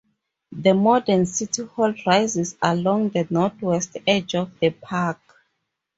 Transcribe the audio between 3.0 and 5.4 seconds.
the northwest edge of the park.